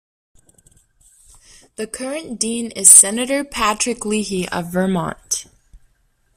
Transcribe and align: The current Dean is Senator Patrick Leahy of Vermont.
The 1.75 1.85
current 1.85 2.39
Dean 2.39 2.71
is 2.71 2.89
Senator 2.89 3.43
Patrick 3.43 4.03
Leahy 4.03 4.49
of 4.49 4.71
Vermont. 4.71 5.45